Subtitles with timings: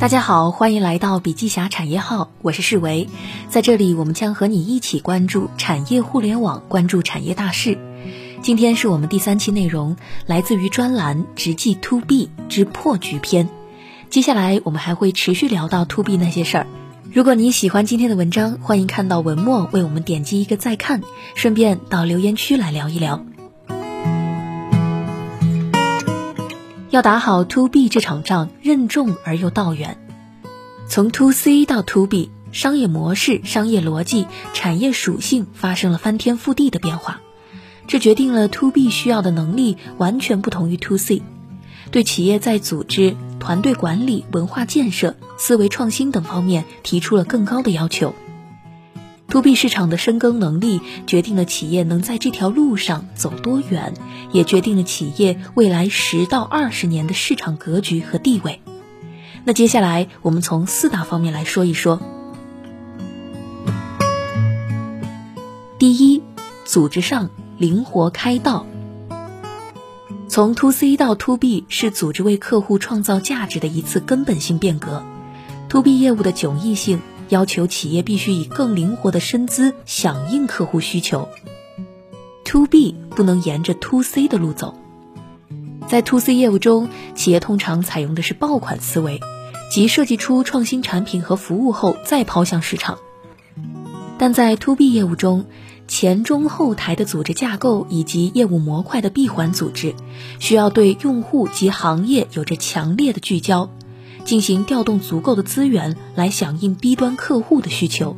[0.00, 3.06] 大家好，欢迎来到笔记侠产业号，我是世维，
[3.50, 7.76] 在这里我们将和你一起关注产业互联网，关注产业大事。
[8.40, 13.48] 今天是我们第三期内容，来自于专栏《直击 To B 之破局篇》。
[14.08, 16.66] 接下来我们还会持续聊到 To B 那些事儿。
[17.12, 21.02] 如果你喜欢今天的文章，欢迎看到文末为我们点击一个再看，
[21.34, 23.22] 顺便到留言区来聊一聊。
[26.90, 29.96] 要打好 To B 这场仗，任重而又道远。
[30.88, 37.20] 从 To C 到 To B，商业模式、商业逻辑、产业属性发生了翻天覆地的变化，
[37.86, 41.22] 这决定了 To B 需要的能力完全不同于 To C，
[41.92, 48.16] 对企业在组织、团队管理、文化建设、思维创新等方面提出了更高的要求。
[49.30, 53.94] To B 市场的深耕能力，决定了企业能在这条路上走多远，
[54.32, 58.60] 也决定了企业未来十到二十年的市场格局和地位。
[59.44, 62.00] 那接下来，我们从四大方面来说一说。
[65.78, 66.22] 第一，
[66.64, 68.66] 组织上灵活开道。
[70.26, 75.04] 从 To C 到 To B 是组织为客户创造价值的一次根本性变革。
[75.68, 77.00] To B 业务的迥异性。
[77.30, 81.28] 要求企业必须以更灵活的身姿响应客户需求。
[82.44, 84.74] To B 不能沿着 To C 的路走。
[85.88, 89.20] 在 To C 业务中，企业通常采用的是爆款思维，
[89.72, 92.98] 即设计出创新产品和服务后再抛向市场。
[94.18, 95.46] 但在 To B 业务中，
[95.88, 99.94] 前中后台的组织架构以及业务模块的闭环组织，
[100.38, 103.70] 需要对用户及行业有着强烈的聚焦。
[104.30, 108.16] 进行调动足够的资源来响应 B 端客户的需求。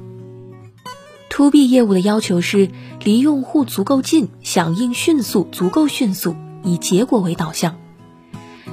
[1.30, 2.68] To B 业务的要求是
[3.02, 7.78] 离用户足够近，响应迅速、足够迅速，以结果为导向。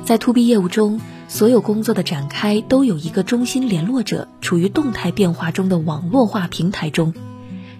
[0.04, 7.14] 在 To B 业务中，所有工作的展开都有一个中心联络者处于动态变化中的网络化平台中，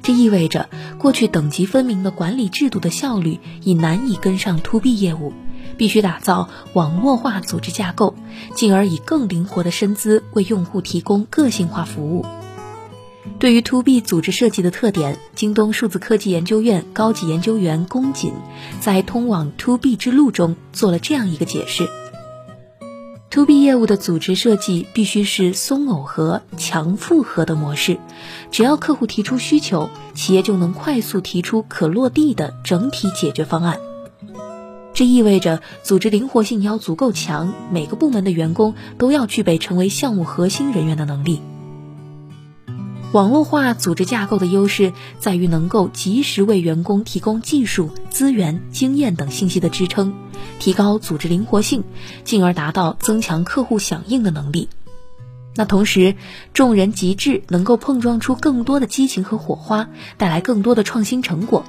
[0.02, 5.34] 这意味着过去等级分明的管理制度的效率已难以跟上 To B 业务。
[5.80, 8.14] 必须打造网络化组织架构，
[8.54, 12.26] 进而以更灵活的身姿为用户提供个性化服务。
[13.40, 18.34] 对于 To B 组织设计的特点，京东数字科技研究院高级研究员龚锦
[18.82, 21.88] 在《通往 To B 之路》中做了这样一个解释
[23.30, 28.00] ：To B 业务的组织设计必须是松耦合、强复合的模式，
[28.52, 33.80] 只要客户提出需求，企业就能快速提出可落地的整体解决方案。
[34.94, 41.42] 这意味着组织灵活性要足够强，每个部门的员工都要具备成为项目核心人员的能力。
[43.12, 50.14] 网络化组织架构的优势在于能够及时为员工提供技术、资源、经验等信息的支撑，
[50.60, 51.84] 提高组织灵活性，
[52.24, 54.70] 进而达到增强客户响应的能力。
[55.56, 56.16] 那同时，
[56.54, 61.66] 众人极致能够碰撞出更多的激情和火花，带来更多的创新成果。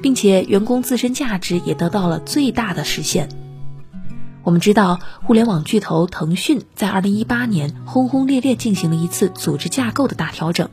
[0.00, 3.28] 并且员工自身价值也得到了最大的实现。
[4.44, 10.68] 我们知道，互联网巨头腾讯在2018年轰轰烈烈进行了一次组织架构的大调整，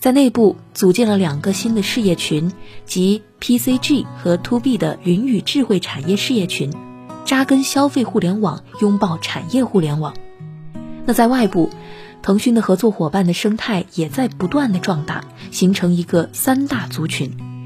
[0.00, 2.50] 在内部组建了两个新的事业群，
[2.86, 6.72] 即 PCG 和 To B 的云与智慧产业事业群，
[7.24, 10.14] 扎根消费互联网，拥抱产业互联网。
[11.06, 11.70] 那在外部，
[12.20, 17.57] 腾讯的合作伙伴的生态也在不断的壮大，形成一个三大族群。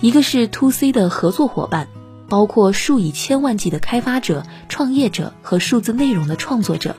[0.00, 1.88] 一个是 To C 的合作伙伴，
[2.28, 6.92] 包括数以千万计的开发者、创业者和数字内容的创作者；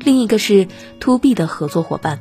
[0.00, 0.66] 另一个是
[1.00, 2.20] To B 的合作伙伴，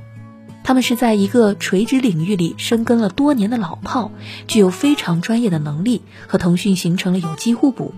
[0.65, 4.11] 他们是在一个垂直领域里深耕了多年的老炮，
[4.47, 7.93] 具有非常专业的能力，和腾讯形成了有机互补；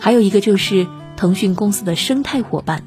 [0.00, 0.86] 还有一个就是
[1.16, 2.82] 腾讯公司的生态伙伴，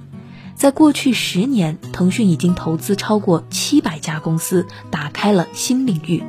[0.56, 6.24] 在过去十年，腾讯已经投资超过七百家公司，打开了新领域。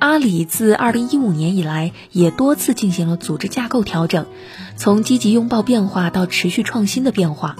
[0.00, 4.24] 阿里自二零一五年以来，也多次进行了组织架构调整，
[4.76, 7.56] 从积极拥抱变化到持续创新的变化。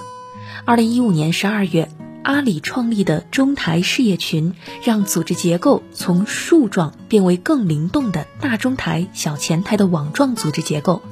[0.65, 1.91] 二零一五年十二月，
[2.23, 11.03] 阿里创立的中台事业群，让组织结构从树状变为更灵动的大中台、小前台的网状组织结构。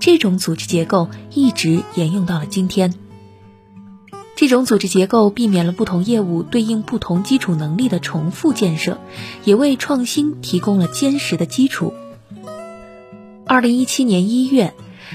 [0.00, 2.92] 这种组织结构一直沿用到了今天。
[4.44, 8.98] 这种组织结构避免了不同业务对应不同基础能力的重复建设，
[9.42, 11.94] 也为创新提供了坚实的基础。
[13.46, 14.74] 二零一七年一月，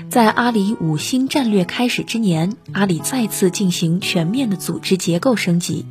[0.09, 5.85] 在阿里五星战略开始之年，阿里再次进行全面的组织结构升级，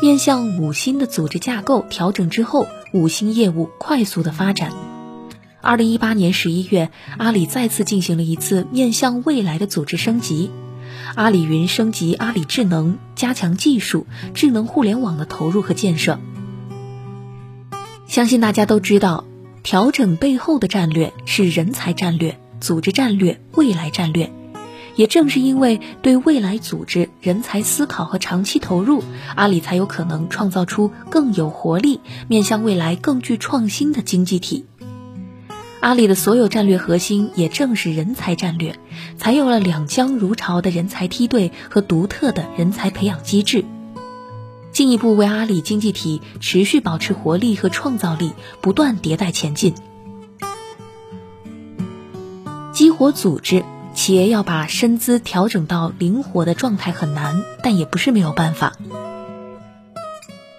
[0.00, 4.70] 面向五星的组织架构调整之后，五星业务快速的发展。
[5.60, 10.52] 二零一八年十一月，阿里再次进行了一次面向未来的组织升级。
[11.14, 16.18] 阿里云升级阿里智能，加强技术、智能互联网的投入和建设。
[18.06, 19.24] 相信大家都知道，
[19.62, 24.32] 调整背后的战略是人才战略、组织战略、未来战略。
[24.94, 29.04] 也正是因为对未来组织人才思考和长期投入，
[29.34, 34.64] 阿里才有可能创造出更有活力、面向未来更具创新的经济体。
[35.86, 38.76] 阿里的所有战略核心也正是人才战略，
[39.18, 43.64] 才有了两江如潮的人才梯队和独特的人才培养机制，
[44.72, 49.74] 进一步为阿里经济体持续保持活力和创造力不断迭代前进。
[52.72, 53.62] 激活组织。
[53.94, 58.74] 企业要把身姿调整到灵活的状态很难，但也不是没有办法。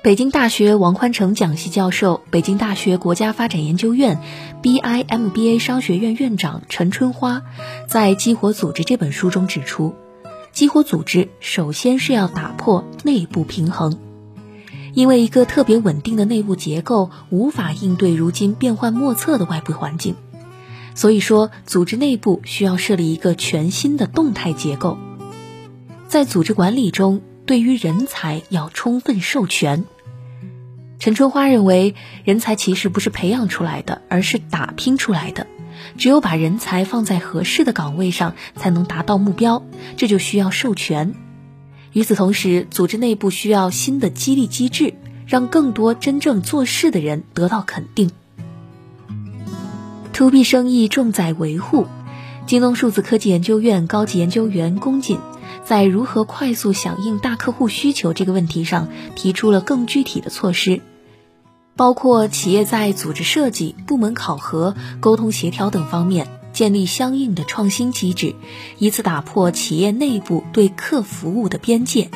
[0.07, 4.21] 北京大学王宽成讲席教授、北京大学国家发展研究院
[4.63, 7.41] BIMBA 商学院院长陈春花
[7.89, 9.95] 在《激活组织》这本书中指出，
[10.53, 13.99] 激活组织首先是要打破内部平衡，
[14.93, 20.15] 因为一个特别稳定的内部结构无法应对如今变幻莫测的外部环境。
[20.95, 24.97] 所以说，组织内部需要设立一个全新的动态结构。
[26.07, 29.83] 在组织管理中，对于人才要充分授权。
[30.99, 35.45] 陈春花认为，人才其实不是培养出来的，而是打拼出来的。
[35.97, 39.63] 只有把人才放在合适的岗位上，才能达到目标。
[39.95, 41.13] 这就需要授权。
[41.93, 44.95] 与此同时，组织内部需要新的激励机制，
[45.27, 48.11] 让更多真正做事的人得到肯定。
[50.13, 51.85] To B 生意重在维护。
[52.47, 55.19] 京东数字科技研究院高级研究员龚锦
[55.67, 60.79] 在如何快速响应大客户需求这个问题上提出了更具体的措施，
[61.75, 68.33] 包括企业在组织设计、部门考核、沟通协调等方面建立相应的创新机制，
[68.77, 72.09] 以此打破企业内部对客服务的边界。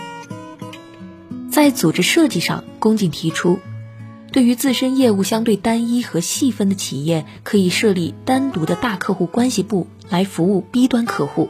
[1.52, 3.60] 在组织设计上，龚锦提出。
[4.32, 11.50] 对于自身业务相对单一和细分的企业，可以设立单独的大客户关系部来服务 B 端客户，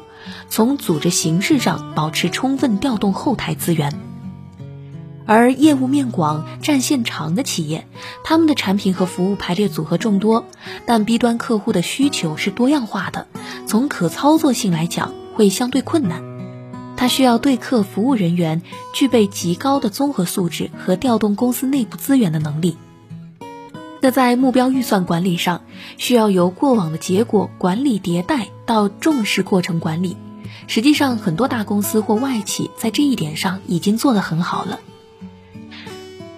[0.49, 3.93] 从组织形式上保持充分调动后台资源。
[5.25, 7.87] 而业务面广、战线长的企业，
[8.23, 10.45] 他们的产品和服务排列组合众多，
[10.85, 13.27] 但 B 端客户的需求是多样化的，
[13.65, 16.21] 从可操作性来讲会相对困难。
[16.97, 18.61] 他需要对客服务人员
[18.93, 22.77] 具备极高的综合素质和调动公司内部资源的能力。
[24.03, 25.61] 那在目标预算管理上，
[25.97, 30.17] 需要由过往的结果管理迭代到重视过程管理。
[30.65, 34.79] 实际上，很多大公司或外企在这一点上已经做得很好了。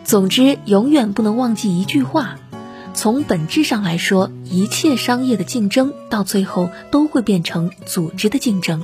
[0.03, 2.35] 总之，永远不能忘记一句话：
[2.93, 8.83] 从本质上来说，一切商业的竞争到最后都会变成组织的竞争。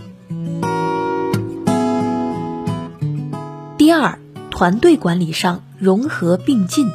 [3.78, 6.88] 第二，团队管理上融合并进，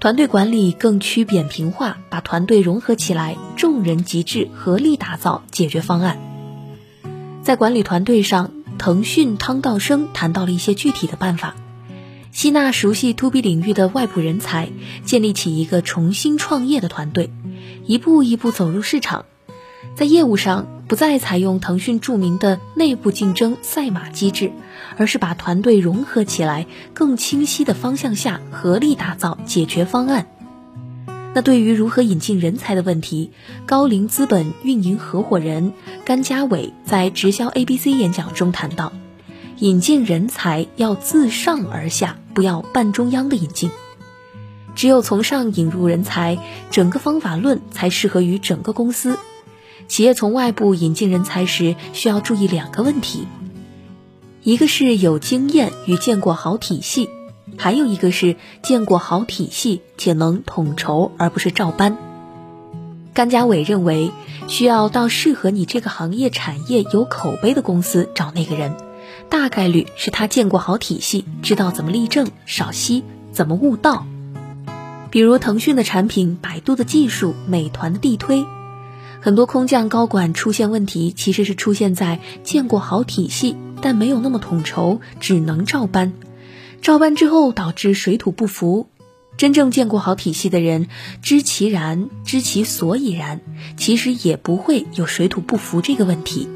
[0.00, 6.18] 团队管理更趋扁平化，把团队融合起来，众人集智，合力打造解决方案。
[7.42, 11.54] 在管理团队上，腾讯汤道生谈到了一些具体的办法：
[12.32, 14.70] 吸纳熟悉 To B 领域的外部人才，
[15.04, 17.30] 建立起一个重新创业的团队，
[17.84, 19.26] 一步一步走入市场。
[19.94, 24.50] 在业务上，不再采用腾讯著名的内部竞争赛马机制，
[24.96, 30.26] 而是把团队融合起来，更清晰的方向下合力打造解决方案。
[31.32, 33.30] 那对于如何引进人才的问题，
[33.66, 35.74] 高瓴资本运营合伙人
[36.04, 38.92] 甘家伟在直销 ABC 演讲中谈到，
[39.58, 43.70] 引进人才要自上而下，不要半中央的引进。
[44.74, 46.36] 只有从上引入人才，
[46.72, 49.16] 整个方法论才适合于整个公司。
[49.88, 53.26] 企业从外部引进人才时，需要注意两个问题：
[54.42, 57.08] 一个是有经验与见过好体系，
[57.56, 61.96] 还有一个是见过好体系且能统筹，而不是照搬。
[63.12, 64.12] 甘家伟认为，
[64.46, 68.76] 需要到适合你这个行业产业有口碑的公司找那个人，
[69.28, 74.06] 大概率是他见过好体系，知道怎么立正、少息，怎么悟道。
[75.10, 78.44] 比如腾讯的产品、百度的技术、美团的地推。
[79.20, 86.14] 很多空降高管出现问题，其实是出现在见过好体系，但没有那么统筹，只能照搬。
[86.80, 88.88] 照搬之后导致水土不服。
[89.36, 90.88] 真正见过好体系的人，
[91.22, 93.40] 知其然，知其所以然，
[93.76, 96.48] 其实也不会有水土不服这个问题。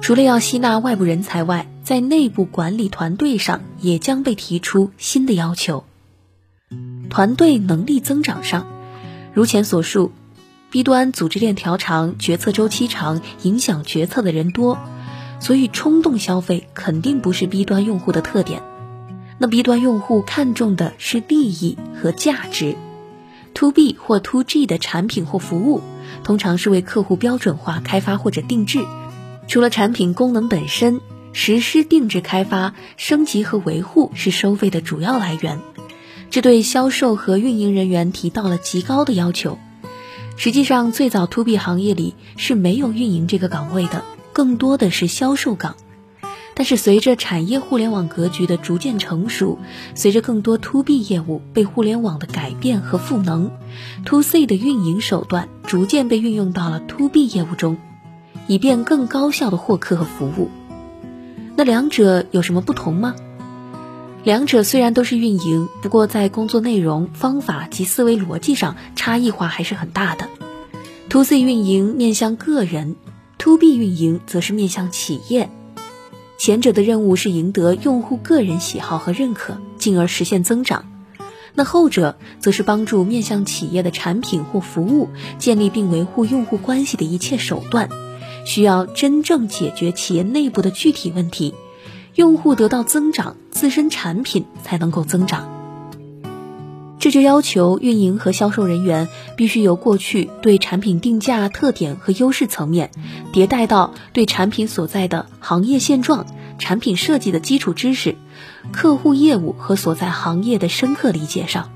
[0.00, 5.84] 除了要吸纳外部人才外，在内部管理团队上也将被提出新的要求。
[7.08, 8.66] 团队能力增长上，
[9.32, 10.10] 如前所述。
[10.74, 14.76] B 端组织链条长，决策周期长，影响决策的人多，
[15.38, 18.60] 所以冲动消费肯定不是 B 端用户的特点。
[19.38, 22.74] 那 B 端用户看重的是利益和价值。
[23.54, 25.80] To B 或 To G 的产品或服务，
[26.24, 28.84] 通常是为客户标准化开发或者定制。
[29.46, 31.00] 除了产品功能本身，
[31.32, 35.60] 实施定制开发、升级和维护是收费的主要来源。
[36.30, 39.56] 这对销售和运营人员提到了极高的要求。
[40.36, 45.76] 实际上，最早 To B 行业里是没有运营这个岗位的，更多的是销售岗。
[46.56, 49.58] 但是，随着产业互联网格局的逐渐成熟，
[49.94, 53.50] 随着更多 To B 业务被互联网的改变和赋能
[54.04, 57.76] ，To C 的运营手段逐渐被运用到了 To B 业务中，
[58.46, 60.50] 以便更高效的获客和服务。
[61.56, 63.14] 那两者有什么不同吗？
[64.24, 70.30] 两者虽然都是运营，不过在工作内容、方法及思维逻辑上差异化还是很大的。
[71.10, 72.96] To C 运营面向个人
[73.36, 75.50] ，To B 运营则是面向企业。
[76.38, 80.84] 前者的任务是赢得用户个人喜好和认可，进而实现增长；
[81.52, 87.90] 那后者则是帮助面向企业的产品或服务建立并维护用户关系的一切手段，
[88.46, 91.54] 需要真正解决企业内部的具体问题，
[92.14, 95.50] 用户得到增长，自身产品才能够增长。
[97.00, 102.90] 这就要求运营和销售人员必须由过去对产品定价特点和优势层面，
[103.32, 106.24] 迭代到对产品所在的行业现状、
[106.58, 108.16] 产品设计的基础知识、
[108.72, 111.70] 客户业务和所在行业的深刻理解上。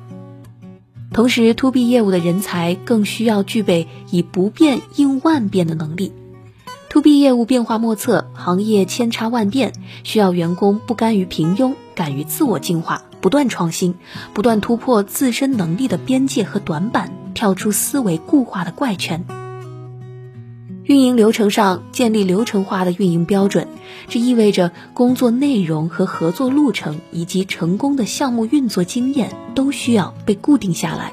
[1.13, 6.13] 同时，to B 业务的人才更需要具备以不变应万变的能力。
[6.99, 13.03] To B 业务变化莫测，行业千差万变，需要员工不甘于平庸，敢于自我进化。
[13.21, 13.95] 不断创新，
[14.35, 19.25] 不断突破自身能力的边界和短板，跳出思维固化的怪圈。
[20.83, 23.69] 运营流程上建立流程化的运营标准，
[24.09, 31.13] 这意味着工作内容和合作路程以及成功的项目运作经验都需要被固定下来。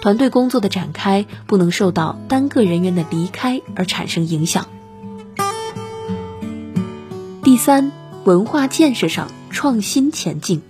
[0.00, 4.66] 团队工作的展开不能受到单个人员的离开而产生影响。
[7.46, 7.92] 第三，
[8.24, 10.62] 文化建设上创新前进。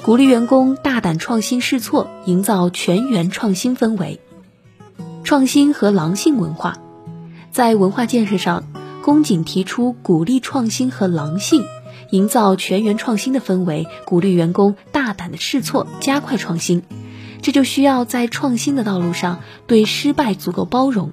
[0.00, 4.20] 鼓励员工大胆创新试错，营造全员创新氛围。
[5.24, 6.78] 创新和狼性文化，
[7.50, 8.62] 在文化建设上，
[9.02, 11.64] 宫颈提出鼓励创新和狼性，
[12.10, 16.84] 营造全员创新的氛围，鼓励员工大胆的试错，加快创新。
[17.42, 21.10] 这就需要在创新的道路上对失败足够包容，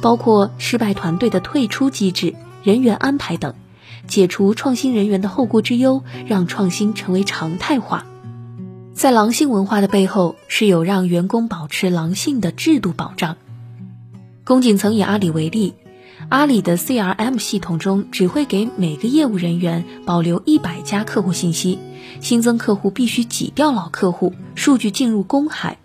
[0.00, 3.54] 包括失败团队的退出机制、人员安排等，
[4.06, 8.06] 解除创新人员的后顾之忧，让创新成为常态化。
[8.92, 13.36] 在狼性文化的背后，是有让员工保持狼性的制度保障。
[14.44, 15.74] 宫颈曾以阿里为例，
[16.28, 21.78] 阿里的 CRM 系统中只会给每个业务人员保留一百家客户信息，
[22.20, 25.78] 新增客户必须挤掉老客户，数据进入公海。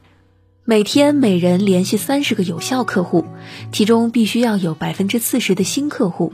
[0.65, 3.23] 每天每人联系三十个有效客户，
[3.71, 6.33] 其中必须要有百分之四十的新客户。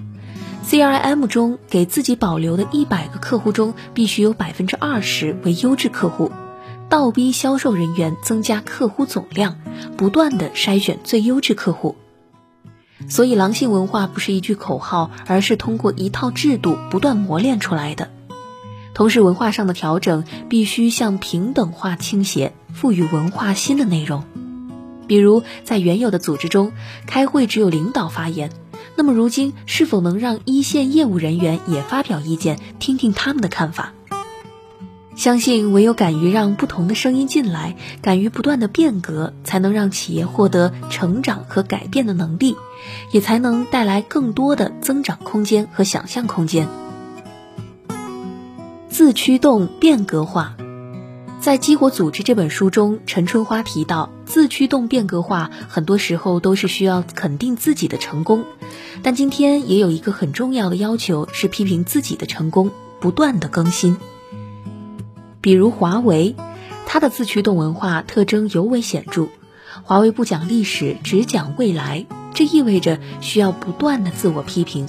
[0.65, 6.32] CRM 中给自己保留的一百个客户中，必须有百分之二十为优质客户。
[6.88, 9.58] 倒逼销售人员增加客户总量，
[9.98, 11.96] 不断的筛选最优质客户。
[13.08, 18.12] 所以，狼性文化不是一句口号，而是通过一套制度不断磨练出来的。
[18.94, 24.24] 同时，文化上的调整必须向平等化倾斜，赋予文化新的内容。
[25.08, 26.72] 比如，在原有的组织中，
[27.08, 28.51] 开会只有领导发言，
[28.95, 33.93] 那么如今是否能让一线业务人员也发表意见，听听他们的看法？
[35.15, 42.55] 相信唯有敢于让不同的声音进来，敢于不断的变革，才能让企业获得成长和改变的能力，
[43.12, 46.67] 也才能带来更多的增长空间和想象空间。
[48.89, 50.55] 自驱动变革化，
[51.41, 58.45] 在《激活组织》这本书中，陈春花提到，自驱动变革化很多时候都是需要肯定自己的成功，
[59.01, 62.69] 但今天也有一个很重要的要求，是批评自己的成功，
[63.00, 63.98] 不断的更新。
[65.41, 66.36] 比如华为，
[66.86, 69.27] 它的自驱动文化特征尤为显著。
[69.81, 72.05] 华为不讲历史，只讲未来，
[72.36, 74.88] 这意味着需要不断的自我批评，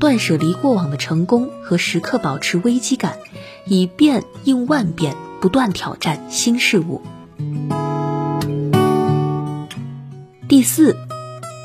[0.00, 3.18] 断舍离过往的成功和时刻保持危机感，
[3.66, 7.02] 以变应万变，不断挑战新事物。
[10.48, 10.96] 第四，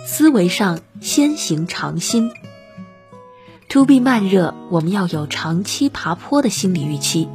[0.08, 2.32] 思维上先行尝新。
[3.70, 7.30] To B 慢热，我们要有长期爬坡的心理预期。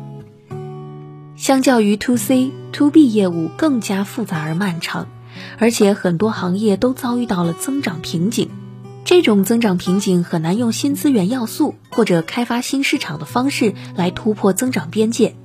[1.36, 5.06] 相较于 To C、To B 业务更加复杂而漫长，
[5.60, 8.50] 而且很多行业都遭遇到了增长瓶颈。
[9.04, 15.36] 这种增长瓶颈很难用新资源要素或者开发新市场的方式来突破增长边界，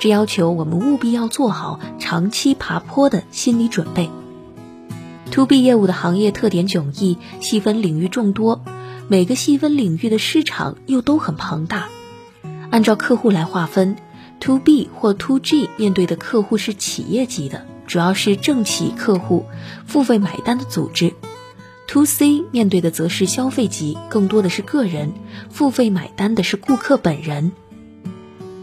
[0.00, 4.10] 这要求我们务必要做好长期爬坡的心理准备。
[5.30, 8.62] To B 业务的行业特点迥异，细分领域众多，
[9.08, 11.88] 每个细分领域的市场又都很庞大。
[12.70, 13.96] 按照客户来划分
[14.40, 19.46] ，To B 或 To G 面对的客户是企业级的，主要是政企客户，
[19.86, 21.14] 付费买单的组织。
[21.88, 25.12] To C 面对的则是消费级，更多的是个人，
[25.50, 27.52] 付费买单的是顾客本人。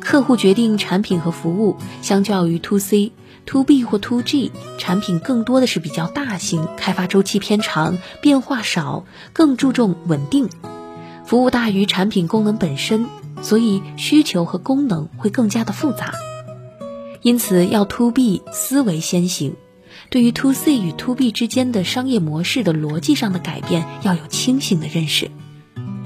[0.01, 3.13] 客户决定产品和服务，相较于 To C、
[3.46, 10.50] To B 或 To G，产品更多的是比较大型，开发周期偏长，变化少，更注重稳定。
[11.25, 13.05] 服务大于产品功能本身，
[13.41, 16.13] 所以需求和功能会更加的复杂。
[17.22, 19.55] 因此要 To B 思维先行。
[20.10, 25.31] 对于 To C 与 To B 之间的商业模式的逻辑上的改变，要有清醒的认识，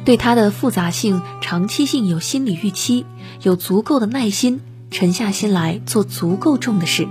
[0.05, 3.05] 对它的复杂性、长期性有心理预期，
[3.41, 7.07] 有足够的耐心，沉下心来做足够重的事。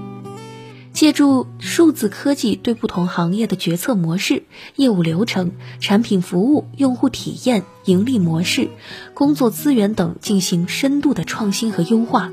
[0.93, 4.45] 借助数字科技对不同行业的决策模式、
[4.77, 8.69] 业务流程、产品服务、用户体验、盈利模式、
[9.13, 12.31] 工作资源等进行深度的创新和优化。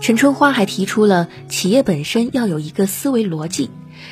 [0.00, 3.70] 陈春花还提出了企业本身要有一个思维逻辑，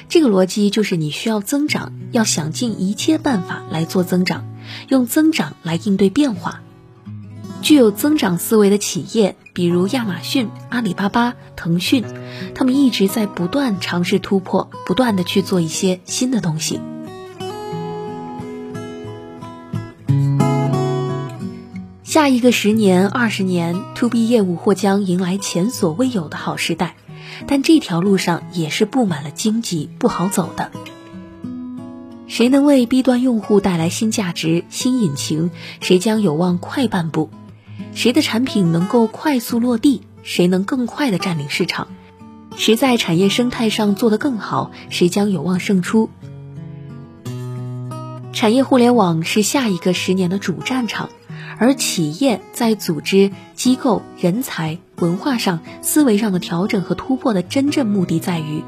[0.09, 4.45] 这个逻辑就是你需要增长，要想尽一切办法来做增长，
[4.89, 6.61] 用增长来应对变化。
[7.61, 12.05] 具有增长思维的企业，比如亚马逊、阿里巴巴、腾讯，
[12.55, 16.81] 他们一直在不断尝试突破，不断的去做一些新的东西。
[22.05, 26.95] 下一个十年、二十年，to B 业务或将迎来前所未有的好时代，
[27.47, 30.71] 但这条路上也是布满了荆棘，不好走的。
[32.29, 37.31] 谁能为 B 端用户带来新价值、新引擎，谁将有望快半步；
[37.95, 41.89] 谁的产品能够快速落地，谁能更快的占领市场；
[42.55, 46.11] 谁在产业生态上做得更好，谁将有望胜出。
[48.33, 51.09] 产业互联网是下一个十年的主战场。
[51.61, 58.63] 而企业在组织、机构、人才、文化上、思维上的调整和突破的真正目的，在于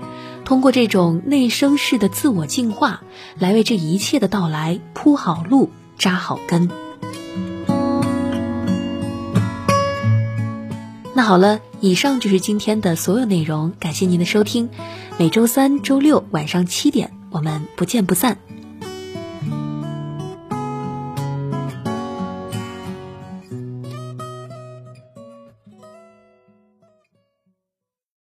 [0.51, 3.03] 通过这种内生式的自我进化，
[3.39, 6.69] 来为这一切的到来铺好路、扎好根。
[11.15, 14.69] 那好了，以上就是今天的所有内容，感谢您的收听。
[15.19, 18.37] 每周三、周六晚上七点，我们不见不散。